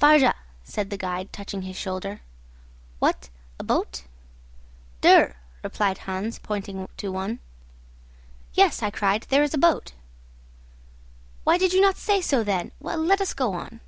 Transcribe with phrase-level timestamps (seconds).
[0.00, 2.20] "Färja," said the guide, touching his shoulder.
[3.00, 3.30] "What!
[3.58, 4.04] a boat?"
[5.00, 7.40] "Der," replied Hans, pointing to one.
[8.54, 9.94] "Yes," I cried; "there is a boat."
[11.42, 12.70] "Why did not you say so then?
[12.78, 13.80] Well, let us go on."